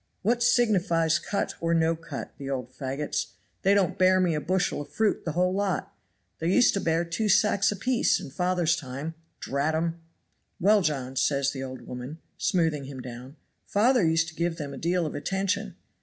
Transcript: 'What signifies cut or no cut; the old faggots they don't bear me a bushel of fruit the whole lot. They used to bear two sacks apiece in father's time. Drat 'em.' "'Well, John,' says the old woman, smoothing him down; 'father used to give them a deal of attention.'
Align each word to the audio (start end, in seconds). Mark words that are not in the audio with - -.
'What 0.23 0.41
signifies 0.41 1.19
cut 1.19 1.53
or 1.61 1.75
no 1.75 1.95
cut; 1.95 2.31
the 2.39 2.49
old 2.49 2.71
faggots 2.71 3.33
they 3.61 3.75
don't 3.75 3.99
bear 3.99 4.19
me 4.19 4.33
a 4.33 4.41
bushel 4.41 4.81
of 4.81 4.89
fruit 4.89 5.25
the 5.25 5.33
whole 5.33 5.53
lot. 5.53 5.95
They 6.39 6.51
used 6.51 6.73
to 6.73 6.79
bear 6.81 7.05
two 7.05 7.29
sacks 7.29 7.71
apiece 7.71 8.19
in 8.19 8.31
father's 8.31 8.75
time. 8.75 9.13
Drat 9.39 9.75
'em.' 9.75 10.01
"'Well, 10.59 10.81
John,' 10.81 11.17
says 11.17 11.51
the 11.51 11.61
old 11.61 11.81
woman, 11.81 12.17
smoothing 12.35 12.85
him 12.85 12.99
down; 12.99 13.35
'father 13.67 14.03
used 14.03 14.27
to 14.29 14.33
give 14.35 14.55
them 14.57 14.73
a 14.73 14.77
deal 14.79 15.05
of 15.05 15.13
attention.' 15.13 15.75